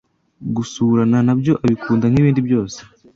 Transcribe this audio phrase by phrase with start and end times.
[0.55, 2.79] gusurana nabyo abikunda nkibindi byose